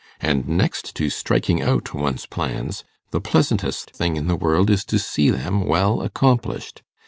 [0.19, 4.97] And next to striking out one's plans, the pleasantest thing in the world is to
[4.97, 6.81] see them well accomplished.